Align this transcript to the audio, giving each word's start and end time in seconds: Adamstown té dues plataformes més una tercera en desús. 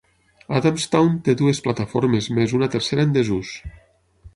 Adamstown 0.59 1.11
té 1.29 1.37
dues 1.43 1.61
plataformes 1.67 2.33
més 2.41 2.59
una 2.61 2.75
tercera 2.79 3.09
en 3.11 3.17
desús. 3.23 3.59